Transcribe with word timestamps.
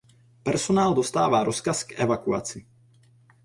Personál 0.43 0.93
dostává 0.93 1.43
rozkaz 1.43 1.83
k 1.83 1.99
evakuaci. 1.99 2.65